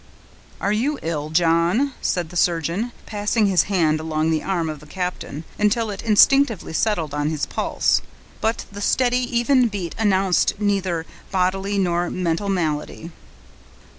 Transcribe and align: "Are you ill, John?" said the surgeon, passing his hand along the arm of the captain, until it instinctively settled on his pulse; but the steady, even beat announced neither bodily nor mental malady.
"Are 0.59 0.71
you 0.73 0.97
ill, 1.03 1.29
John?" 1.29 1.93
said 2.01 2.29
the 2.31 2.35
surgeon, 2.35 2.91
passing 3.05 3.45
his 3.45 3.65
hand 3.69 3.99
along 3.99 4.31
the 4.31 4.41
arm 4.41 4.67
of 4.67 4.79
the 4.79 4.87
captain, 4.87 5.43
until 5.59 5.91
it 5.91 6.01
instinctively 6.01 6.73
settled 6.73 7.13
on 7.13 7.29
his 7.29 7.45
pulse; 7.45 8.01
but 8.41 8.65
the 8.71 8.81
steady, 8.81 9.19
even 9.19 9.67
beat 9.67 9.93
announced 9.99 10.55
neither 10.57 11.05
bodily 11.29 11.77
nor 11.77 12.09
mental 12.09 12.49
malady. 12.49 13.11